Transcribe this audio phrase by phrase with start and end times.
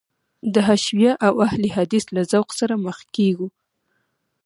[0.53, 3.47] د حشویه او اهل حدیث له ذوق سره مخ کېږو.